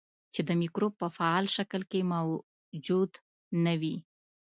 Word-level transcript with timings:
چې 0.33 0.41
د 0.47 0.49
مکروب 0.61 0.93
په 1.01 1.07
فعال 1.17 1.45
شکل 1.55 1.81
کې 1.91 2.09
موجود 2.13 3.11
نه 3.65 3.73
وي. 3.81 3.97